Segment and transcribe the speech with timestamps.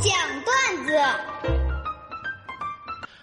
[0.00, 0.12] 讲
[0.44, 0.92] 段子。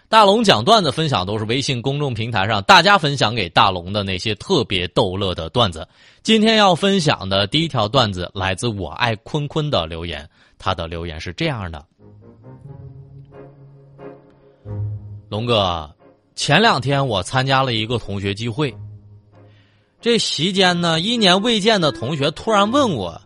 [0.09, 5.87] 大龙讲段子分享都是微信公众平台上大家分享给大龙的那些特别逗乐的段子。
[6.23, 11.83] 今天要分享的第一条段子来自我爱坤坤的留言，他的留言是这样的：
[15.29, 15.93] 龙哥，
[16.35, 18.73] 前两天我参加了一个同学聚会，
[19.99, 23.21] 这席间呢，一年未见的同学突然问我：“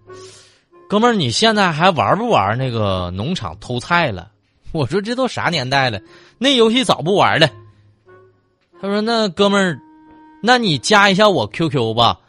[0.91, 4.29] 哥们儿，你现在还玩不玩那个农场偷菜了？”
[4.73, 5.97] 我说：“这都啥年代了？”
[6.37, 7.47] 那游戏早不玩了。
[8.81, 9.79] 他说：“那哥们儿，
[10.43, 12.19] 那你加一下我 QQ 吧。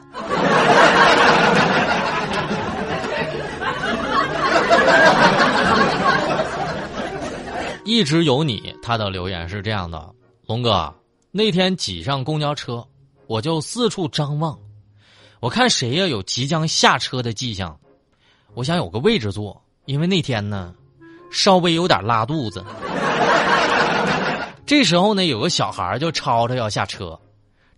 [7.83, 10.13] 一直有你，他的留言是这样的：
[10.45, 10.93] 龙哥，
[11.31, 12.85] 那天挤上公交车，
[13.25, 14.55] 我就四处张望，
[15.39, 17.75] 我看谁呀有即将下车的迹象，
[18.53, 20.75] 我想有个位置坐，因为那天呢，
[21.36, 22.64] 稍微有点拉肚子。
[24.66, 27.19] 这时候呢，有个小孩就吵着要下车，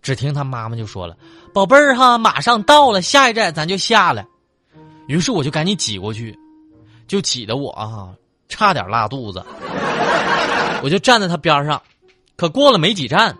[0.00, 1.16] 只听他妈妈就说了
[1.52, 4.24] ：“宝贝儿哈，马上到了，下一站咱就下来。”
[5.08, 6.38] 于是我就赶紧挤过去，
[7.08, 8.10] 就挤得我啊
[8.48, 9.44] 差点拉肚子。
[10.82, 11.82] 我就站在他边上，
[12.36, 13.36] 可过了没几站，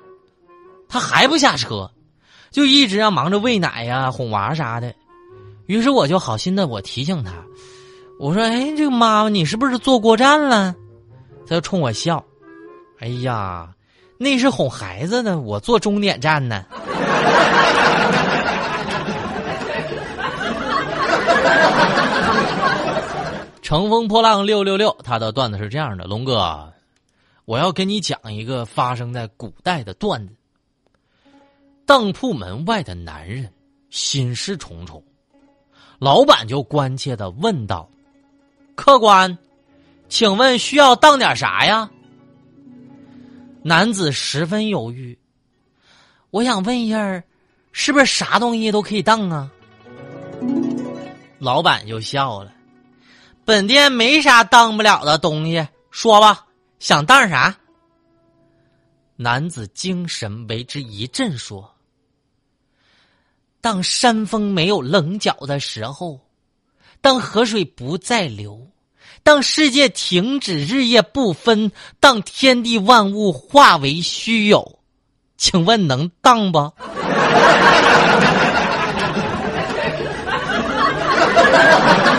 [0.88, 1.88] 他还不下车，
[2.50, 4.92] 就一直要忙着喂奶呀、哄娃啥的。
[5.66, 7.32] 于是我就好心的我提醒他，
[8.18, 10.74] 我说：“哎，这个妈妈，你是不是坐过站了？”
[11.46, 12.22] 他就冲我笑。
[12.98, 13.72] 哎呀，
[14.18, 16.64] 那是哄孩子呢，我坐终点站呢。
[23.62, 26.72] 乘风破浪六六六，他的段子是这样的：龙哥，
[27.44, 30.34] 我要跟你讲一个发生在古代的段子。
[31.86, 33.48] 当铺门外的男人
[33.90, 35.02] 心事重重，
[35.98, 37.88] 老板就关切的问道
[38.78, 39.36] ：“客官，
[40.08, 41.90] 请问需要当点啥呀？”
[43.60, 45.18] 男子十分犹豫，
[46.30, 47.24] 我想问一下，
[47.72, 49.50] 是不是啥东西都可以当啊？
[51.40, 52.52] 老板就笑了，
[53.44, 56.46] 本店没啥当不了的东西，说吧，
[56.78, 57.52] 想当啥？
[59.16, 61.68] 男子精神为之一振，说
[63.60, 66.20] ：“当山峰没有棱角的时候，
[67.00, 68.66] 当河水不再流。”
[69.24, 71.70] 当世界停止日夜不分，
[72.00, 74.78] 当天地万物化为虚有，
[75.36, 76.72] 请问能当不？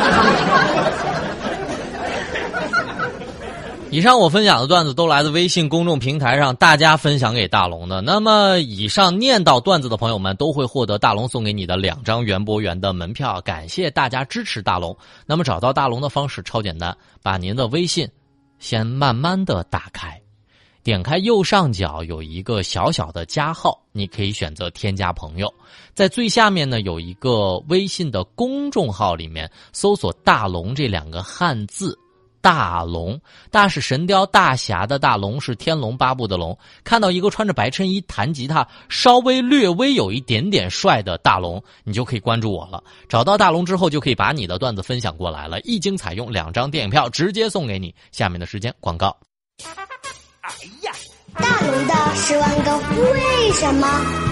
[3.91, 8.01] 以上我分享的段子都来自微信公众平台上大家分享给大龙的。
[8.01, 13.41] 那么，以上念到段子的朋友们都会获得大龙送给你的两张园博园的门票。
[13.41, 14.95] 感谢大家支持大龙。
[15.25, 18.07] 那么，找到大龙的方式超简单，把您的微信
[18.59, 20.21] 先慢慢的打开，
[20.83, 25.51] 点开右上角有一个小小的加号，你可以选择添加朋友。
[25.95, 31.97] 在最下面呢有一个微信的公众号，里面搜索“大龙”这两个汉字。
[32.41, 33.19] 大龙，
[33.51, 36.57] 大是神雕大侠的大龙，是天龙八部的龙。
[36.83, 42.83] 看到一个穿着白衬衣弹吉他，稍微略微有一点点帅的大龙，你就可以关注我了。
[43.07, 45.59] 找到大龙之后，就可以把你的段子分享过来了。
[45.61, 47.93] 一经采用，两张电影票直接送给你。
[48.11, 49.15] 下面的时间广告。
[50.41, 50.51] 哎
[50.83, 50.91] 呀，
[51.33, 52.77] 大龙的十万个
[53.11, 54.28] 为什么？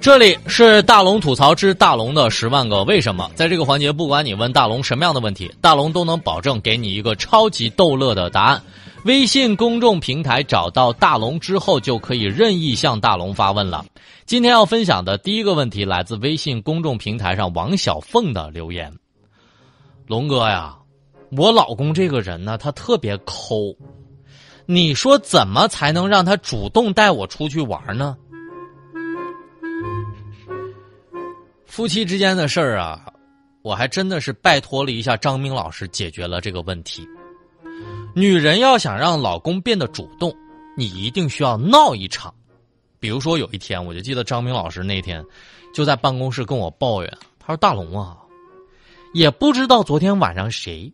[0.00, 8.62] 这里是大龙吐槽之大龙的十万个为什么，在这个环节，不管你问大龙什么样的问题，大龙都能保证给你一个超级逗乐的答案。
[9.04, 13.84] 微信公众平台找到大龙之后，就可以任意向大龙发问了。
[14.24, 18.90] 今天要分享的第一个问题来自微信公众平台上王小凤的留言：
[20.06, 20.78] 龙哥呀，
[21.36, 23.76] 我老公这个人呢，他特别抠。
[24.64, 28.16] 你说怎么才能让他主动带我出去玩呢？
[31.80, 33.10] 夫妻之间的事儿啊，
[33.62, 37.08] 我还真的是拜托了一下张明老师解决了这个问题。
[38.14, 40.30] 女人要想让老公变得主动，
[40.76, 42.34] 你一定需要闹一场。
[42.98, 45.24] 比如说有一天，我就记得张明老师那天
[45.72, 48.14] 就在办公室跟我抱怨，他说：“大龙啊，
[49.14, 50.92] 也不知道昨天晚上谁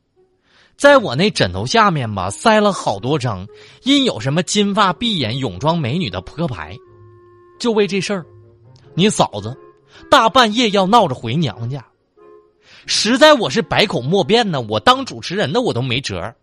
[0.76, 3.44] 在我那枕头下面吧塞了好多张
[3.82, 6.76] 印有什么金发碧眼泳装美女的扑克牌，
[7.58, 8.24] 就为这事儿，
[8.94, 9.52] 你嫂子
[10.10, 11.84] 大半夜要闹着回娘家，
[12.86, 14.60] 实在我是百口莫辩呢。
[14.60, 16.34] 我当主持人的我都没辙。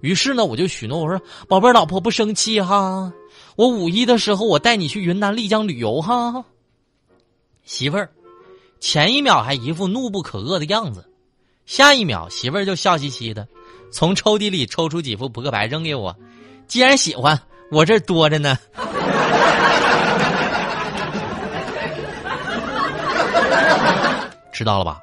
[0.00, 3.12] 于是呢，我就许诺我说：宝贝儿，老婆不生气哈。”
[3.56, 6.44] 我五一的时候，我带你去云南丽江旅游哈，
[7.64, 8.10] 媳妇儿，
[8.80, 11.08] 前一秒还一副怒不可遏的样子，
[11.64, 13.46] 下一秒媳妇儿就笑嘻嘻的，
[13.90, 16.14] 从抽屉里抽出几副扑克牌扔给我，
[16.66, 17.40] 既然喜欢，
[17.70, 18.58] 我这多着呢。
[24.54, 25.02] 知道了吧？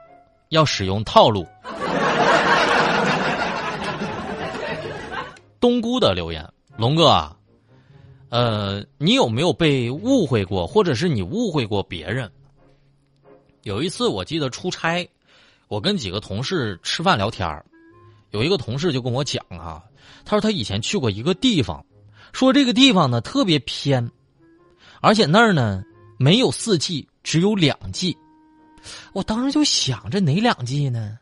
[0.49, 1.45] 要使用套路。
[5.59, 7.35] 冬菇的留言，龙哥啊。
[8.29, 12.31] 呃，你有没有被误会过，或者是你误会过别人？
[13.63, 15.07] 有一次，我记得出差，
[15.67, 17.61] 我跟几个同事吃饭聊天
[18.29, 19.83] 有一个同事就跟我讲啊，
[20.23, 21.85] 他说他以前去过一个地方，
[22.31, 24.09] 说这个地方呢特别偏，
[25.01, 25.83] 而且那儿呢
[26.17, 28.17] 没有四季，只有两季。
[29.13, 31.17] 我当时就想，这哪两季呢？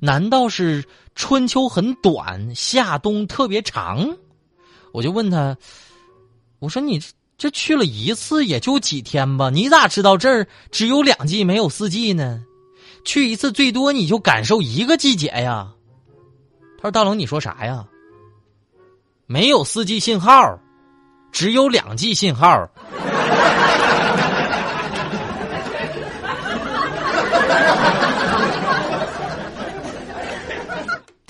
[0.00, 4.16] 难道是春秋很短，夏冬特别长？
[4.92, 5.56] 我就问他。
[6.58, 7.00] 我说你
[7.38, 12.44] 这去了一次也就几天吧，你咋知道这儿只有两季没有四季呢？
[13.04, 15.72] 去一次最多你就感受一个季节呀。
[16.76, 17.86] 他说：“大龙，你说啥呀？
[19.26, 20.58] 没有四季信号，
[21.30, 22.68] 只有两季信号。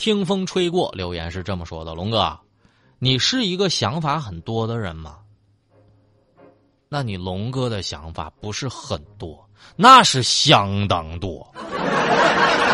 [0.01, 2.39] 听风吹过，留言是这么说的：龙哥。
[2.99, 5.19] 你是一个想法很多的人吗？
[6.89, 11.47] 那你龙哥的想法不是很多，那是相当多。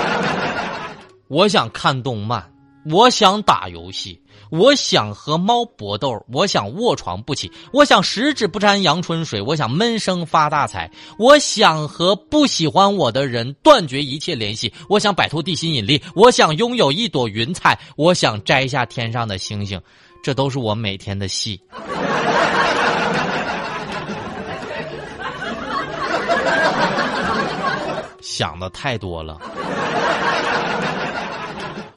[1.27, 2.49] 我想看动漫，
[2.89, 10.89] 我想打游戏，我想和猫搏斗，我想卧床不起，我想十指不沾阳春水，我想闷声发大财，
[11.19, 19.81] 我想和不喜欢我的人断绝一切联系，我想摆脱地心引力，我想拥有一朵云彩，我想摘下天上的星星。
[20.23, 21.61] 这都是我每天的戏，
[28.21, 29.41] 想的太多了。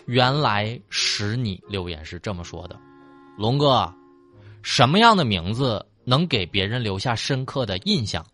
[0.10, 2.76] 原来使你留言是这么说的，
[3.38, 3.94] 龙哥，
[4.64, 8.26] 什么样的名字能给别人留下深刻的印象？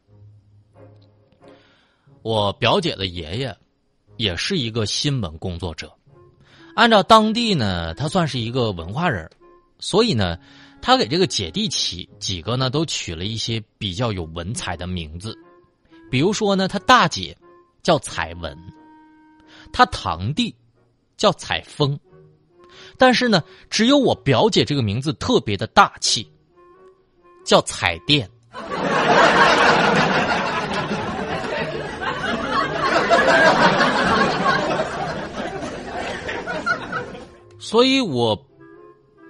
[2.22, 3.58] 我表姐的爷爷
[4.16, 5.94] 也是一个新闻工作者，
[6.78, 9.30] 按照当地呢，他算是一个文化人。
[9.78, 10.40] 所以呢，
[10.82, 15.38] 他给这个姐弟起几个呢，都取了一些比较有文采的名字。
[16.10, 17.38] 比如说呢，他大姐
[17.84, 18.58] 叫彩文，
[19.74, 20.56] 他堂弟
[21.18, 22.00] 叫彩风，
[22.98, 26.32] 但是呢，只有我表姐这个名字特别的大气，
[27.44, 28.30] 叫彩电。
[37.60, 38.46] 所以我。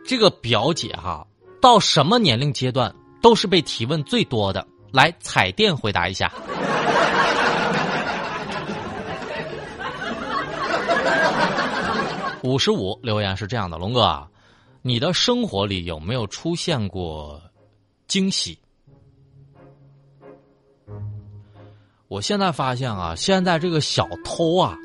[0.08, 1.26] 这个表姐哈，
[1.60, 4.64] 到什么年龄阶段都是被提问最多的。
[4.94, 6.32] 来，彩电回答一下。
[12.46, 14.28] 五十五留言是这样的：龙哥，
[14.84, 17.42] 你的生活里有没有出现过
[18.08, 18.58] 惊喜？
[22.08, 24.78] 我现在发现啊，现在这个小偷啊，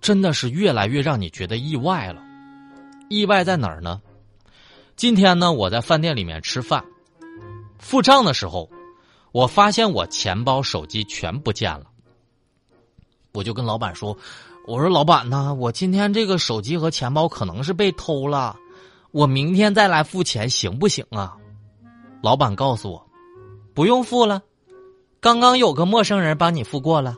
[0.00, 2.22] 真的是越来越让你觉得意外了。
[3.10, 4.00] 意外在哪儿呢？
[4.94, 6.84] 今天呢，我在饭店里面吃饭，
[7.80, 8.70] 付账的时候，
[9.32, 11.86] 我发现我钱包、手机全不见了。
[13.32, 14.16] 我就跟老板说
[14.66, 18.56] ：“我说老板呢，我今天这个手机和钱包可能是被偷了，
[19.10, 21.34] 我明天再来付钱行不行啊？”
[22.22, 23.06] 老板告诉我
[23.74, 24.42] ：“不用付了，
[25.20, 27.14] 刚刚有个陌生人帮你付过了。”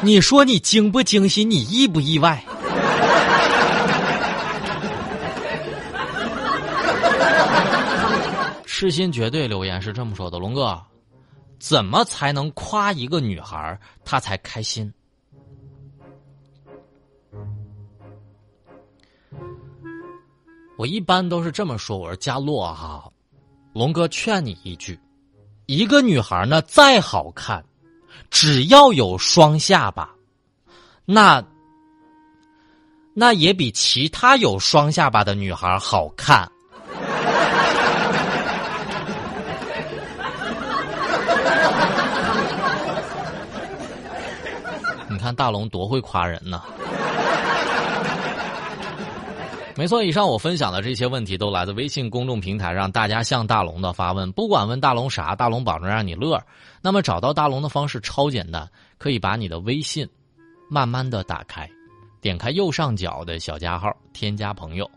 [0.00, 1.44] 你说你惊不惊喜？
[1.44, 2.42] 你意不意外？
[8.64, 10.80] 痴心绝对留言是这么说的：龙哥，
[11.58, 14.92] 怎么才能夸一个女孩她才开心？
[20.76, 23.10] 我一般都是这么说我说佳洛哈
[23.72, 24.96] 龙哥劝你一句
[25.66, 27.64] 一个女孩呢再好看
[28.30, 30.08] 只要有双下巴
[31.04, 31.44] 那
[33.12, 36.48] 那也比其他有双下巴的女孩好看。
[45.18, 46.62] 你看大龙多会夸人呢。
[49.74, 54.30] 没错，以上我分享的这些问题都来自微信公众平台上大家向大龙的发问。
[54.30, 56.40] 不管问大龙啥，大龙保证让你乐。
[56.80, 60.08] 那么找到大龙的方式超简单，可以把你的微信
[60.70, 61.68] 慢慢的打开，
[62.20, 64.88] 点开右上角的小加号，添加朋友，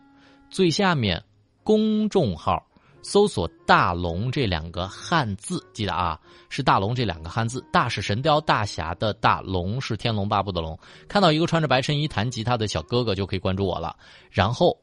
[0.50, 1.20] 最下面
[1.64, 2.64] 公众号
[3.02, 6.18] 搜索“大龙”这两个汉字，记得啊，
[6.48, 7.62] 是“大龙”这两个汉字。
[7.72, 10.78] 大是神雕大侠的大，龙是天龙八部的龙。
[11.08, 13.94] 看到一个穿着白衬衣弹吉他的小哥哥，就可以关注我了。
[14.30, 14.76] 然后。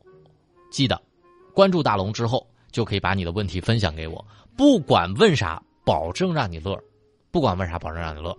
[0.71, 1.01] 记得
[1.51, 4.23] 关注大龙之后，就可以把你的问题分享给我，
[4.55, 6.79] 不管问啥，保证让你乐。
[7.31, 8.37] 不管问啥，保证让你乐。